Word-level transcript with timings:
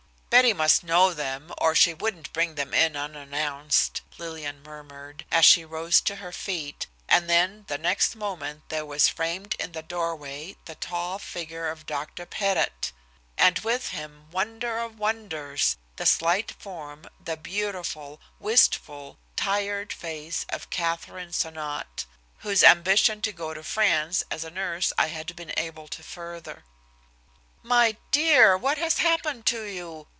"Betty 0.31 0.53
must 0.53 0.81
know 0.81 1.13
them 1.13 1.53
or 1.57 1.75
she 1.75 1.93
wouldn't 1.93 2.31
bring 2.31 2.55
them 2.55 2.73
in 2.73 2.95
unannounced," 2.95 3.99
Lillian 4.17 4.63
murmured, 4.63 5.25
as 5.29 5.43
she 5.43 5.65
rose 5.65 5.99
to 5.99 6.15
her 6.15 6.31
feet, 6.31 6.87
and 7.09 7.29
then 7.29 7.65
the 7.67 7.77
next 7.77 8.15
moment 8.15 8.63
there 8.69 8.85
was 8.85 9.09
framed 9.09 9.55
in 9.59 9.73
the 9.73 9.83
doorway 9.83 10.55
the 10.65 10.75
tall 10.75 11.19
figure 11.19 11.67
of 11.67 11.85
Dr. 11.85 12.25
Pettit. 12.25 12.93
And 13.37 13.59
with 13.59 13.89
him, 13.89 14.31
wonder 14.31 14.79
of 14.79 14.97
wonders! 14.97 15.75
the 15.97 16.05
slight 16.05 16.51
form, 16.57 17.09
the 17.21 17.35
beautiful, 17.35 18.21
wistful, 18.39 19.19
tired 19.35 19.91
face 19.91 20.45
of 20.47 20.69
Katharine 20.69 21.33
Sonnot, 21.33 22.05
whose 22.37 22.63
ambition 22.63 23.21
to 23.23 23.33
go 23.33 23.53
to 23.53 23.63
France 23.65 24.23
as 24.31 24.45
a 24.45 24.49
nurse 24.49 24.93
I 24.97 25.07
had 25.07 25.35
been 25.35 25.53
able 25.57 25.89
to 25.89 26.01
further. 26.01 26.63
"My 27.61 27.97
dear, 28.11 28.55
what 28.55 28.77
has 28.77 28.99
happened 28.99 29.45
to 29.47 29.63
you?" 29.65 30.07